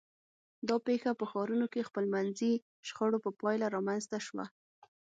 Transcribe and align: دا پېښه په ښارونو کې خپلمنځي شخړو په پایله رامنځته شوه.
دا 0.67 0.75
پېښه 0.87 1.11
په 1.19 1.25
ښارونو 1.31 1.65
کې 1.73 1.87
خپلمنځي 1.89 2.53
شخړو 2.87 3.17
په 3.25 3.31
پایله 3.39 3.67
رامنځته 3.75 4.17
شوه. 4.27 4.45